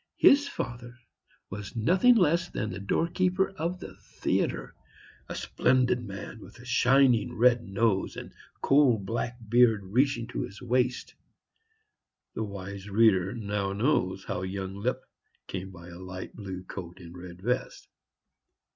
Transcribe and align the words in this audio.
His 0.17 0.47
father 0.47 0.97
was 1.51 1.75
nothing 1.75 2.15
less 2.15 2.49
than 2.49 2.71
the 2.71 2.79
doorkeeper 2.79 3.51
of 3.51 3.79
the 3.79 3.95
theatre; 3.97 4.73
a 5.29 5.35
splendid 5.35 6.03
man 6.03 6.39
with 6.39 6.57
a 6.57 6.65
shining 6.65 7.35
red 7.37 7.61
nose 7.61 8.15
and 8.17 8.33
coal 8.63 8.97
black 8.97 9.37
beard 9.47 9.83
reaching 9.83 10.25
to 10.29 10.41
his 10.41 10.59
waist. 10.59 11.13
The 12.33 12.43
wise 12.43 12.89
reader 12.89 13.35
now 13.35 13.73
knows 13.73 14.23
how 14.23 14.41
young 14.41 14.73
Lipp 14.75 15.03
came 15.45 15.69
by 15.69 15.89
a 15.89 15.99
light 15.99 16.35
blue 16.35 16.63
coat 16.63 16.99
and 16.99 17.15
red 17.15 17.39
vest. 17.43 17.87